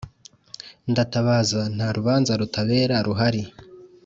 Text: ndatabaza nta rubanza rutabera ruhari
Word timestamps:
ndatabaza 0.91 1.61
nta 1.75 1.87
rubanza 1.97 2.31
rutabera 2.39 2.95
ruhari 3.07 3.41